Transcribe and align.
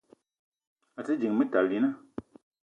A 0.99 1.05
te 1.07 1.13
ding 1.19 1.35
Metalina 1.37 1.89